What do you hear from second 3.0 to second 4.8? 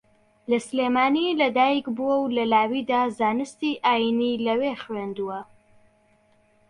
زانستی ئایینی لەوێ